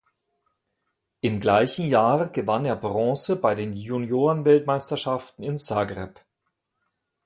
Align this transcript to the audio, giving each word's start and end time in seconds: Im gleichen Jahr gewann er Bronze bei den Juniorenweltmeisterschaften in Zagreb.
Im 1.19 1.39
gleichen 1.39 1.85
Jahr 1.87 2.29
gewann 2.31 2.65
er 2.65 2.75
Bronze 2.75 3.35
bei 3.39 3.53
den 3.53 3.73
Juniorenweltmeisterschaften 3.73 5.43
in 5.43 5.59
Zagreb. 5.59 6.21